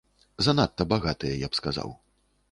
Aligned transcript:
Занадта 0.45 0.87
багатыя, 0.93 1.35
я 1.45 1.49
б 1.51 1.59
сказаў. 1.59 1.93